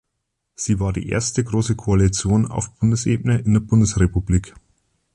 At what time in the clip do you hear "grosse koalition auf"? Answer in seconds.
1.43-2.73